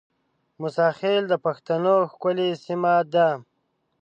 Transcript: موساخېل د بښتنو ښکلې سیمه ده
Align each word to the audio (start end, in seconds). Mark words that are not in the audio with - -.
موساخېل 0.61 1.23
د 1.29 1.33
بښتنو 1.43 1.95
ښکلې 2.11 2.49
سیمه 2.63 2.93
ده 3.13 3.27